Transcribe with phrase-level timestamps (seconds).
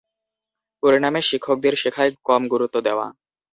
[0.83, 3.07] পরিণামে শিক্ষকদের শেখায় কম গুরুত্ব দেওয়া।